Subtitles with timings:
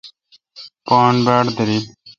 [0.85, 1.83] پان باڑ داریل۔